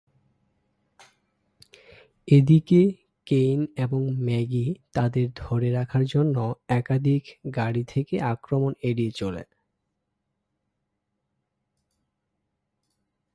[2.27, 2.81] এদিকে,
[3.27, 6.35] কেইন এবং ম্যাগি তাদের ধরে রাখার জন্য
[6.71, 7.23] একাধিক
[7.55, 9.43] গাড়ি থেকে আক্রমণ এড়িয়ে চলে।